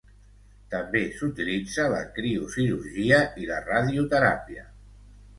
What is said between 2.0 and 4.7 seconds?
criocirurgia i la radioteràpia.